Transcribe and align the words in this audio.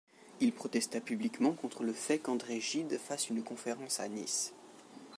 Il 0.39 0.51
protesta 0.51 0.99
publiquement 0.99 1.51
contre 1.51 1.83
le 1.83 1.93
fait 1.93 2.17
qu'André 2.17 2.59
Gide 2.59 2.97
fasse 2.97 3.29
une 3.29 3.43
conférence 3.43 3.99
à 3.99 4.07
Nice. 4.07 4.51